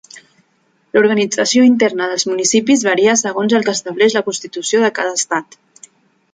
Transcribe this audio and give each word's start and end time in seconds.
L'organització 0.95 1.65
interna 1.67 2.07
dels 2.13 2.25
municipis 2.31 2.85
varia 2.89 3.15
segons 3.23 3.57
el 3.61 3.69
que 3.69 3.75
estableix 3.79 4.19
la 4.19 4.27
constitució 4.31 4.85
de 4.87 4.93
cada 5.01 5.17
estat. 5.23 5.63